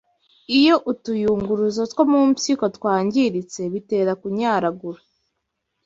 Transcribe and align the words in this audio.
Iyo 0.57 0.75
utuyunguruzo 0.91 1.81
two 1.91 2.03
mu 2.11 2.21
mpyiko 2.29 2.65
twangiritse 2.75 3.61
bitera 3.73 4.11
kunyaragura 4.21 5.01